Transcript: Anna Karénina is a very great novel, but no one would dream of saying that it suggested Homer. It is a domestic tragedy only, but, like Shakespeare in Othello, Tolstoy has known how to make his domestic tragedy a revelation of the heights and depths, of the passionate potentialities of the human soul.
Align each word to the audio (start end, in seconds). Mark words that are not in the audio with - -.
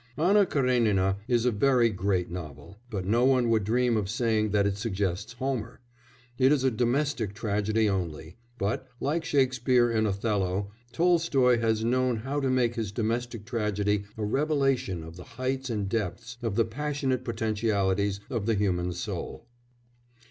Anna 0.17 0.47
Karénina 0.47 1.17
is 1.27 1.45
a 1.45 1.51
very 1.51 1.89
great 1.91 2.31
novel, 2.31 2.79
but 2.89 3.05
no 3.05 3.23
one 3.23 3.49
would 3.49 3.63
dream 3.63 3.95
of 3.97 4.09
saying 4.09 4.49
that 4.49 4.65
it 4.65 4.75
suggested 4.75 5.37
Homer. 5.37 5.79
It 6.39 6.51
is 6.51 6.63
a 6.63 6.71
domestic 6.71 7.35
tragedy 7.35 7.87
only, 7.87 8.35
but, 8.57 8.87
like 8.99 9.23
Shakespeare 9.23 9.91
in 9.91 10.07
Othello, 10.07 10.71
Tolstoy 10.91 11.59
has 11.59 11.83
known 11.85 12.17
how 12.17 12.39
to 12.39 12.49
make 12.49 12.73
his 12.73 12.91
domestic 12.91 13.45
tragedy 13.45 14.05
a 14.17 14.25
revelation 14.25 15.03
of 15.03 15.17
the 15.17 15.23
heights 15.37 15.69
and 15.69 15.87
depths, 15.87 16.35
of 16.41 16.55
the 16.55 16.65
passionate 16.65 17.23
potentialities 17.23 18.21
of 18.27 18.47
the 18.47 18.55
human 18.55 18.93
soul. 18.93 19.45